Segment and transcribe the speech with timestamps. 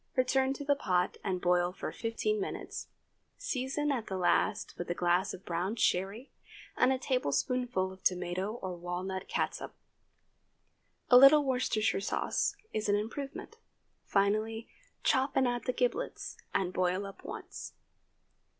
[0.15, 2.87] Return to the pot and boil for fifteen minutes;
[3.37, 6.31] season at the last with a glass of brown sherry
[6.75, 9.75] and a tablespoonful of tomato or walnut catsup.
[11.11, 13.57] A little Worcestershire sauce is an improvement.
[14.03, 14.67] Finally,
[15.03, 17.73] chop and add the giblets, and boil up once.